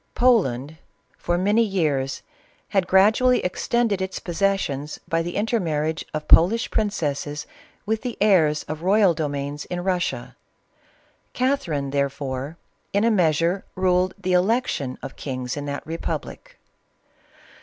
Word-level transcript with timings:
Poland, 0.15 0.77
for 1.15 1.37
many 1.37 1.61
years, 1.61 2.23
had 2.69 2.87
gradually 2.87 3.37
extended 3.43 4.01
its 4.01 4.17
possessions 4.17 4.99
by 5.07 5.21
the 5.21 5.35
inter 5.35 5.59
marriage 5.59 6.03
of 6.11 6.27
Polish 6.27 6.71
princesses 6.71 7.45
with 7.85 8.01
the 8.01 8.17
heirs 8.19 8.63
of 8.63 8.81
royal 8.81 9.13
domains 9.13 9.65
in 9.65 9.77
Eussia. 9.77 10.33
Catherine, 11.33 11.91
therefore, 11.91 12.57
in 12.93 13.03
a 13.03 13.11
measure 13.11 13.63
ruled 13.75 14.15
the 14.17 14.33
election 14.33 14.97
of 15.03 15.15
kings 15.15 15.55
in 15.55 15.67
that 15.67 15.85
republic. 15.85 16.57